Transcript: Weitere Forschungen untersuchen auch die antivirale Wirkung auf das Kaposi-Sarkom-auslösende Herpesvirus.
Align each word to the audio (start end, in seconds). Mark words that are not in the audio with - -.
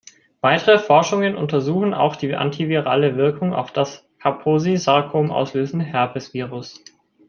Weitere 0.41 0.79
Forschungen 0.79 1.35
untersuchen 1.37 1.93
auch 1.93 2.15
die 2.15 2.35
antivirale 2.35 3.17
Wirkung 3.17 3.53
auf 3.53 3.71
das 3.71 4.09
Kaposi-Sarkom-auslösende 4.17 5.85
Herpesvirus. 5.85 6.83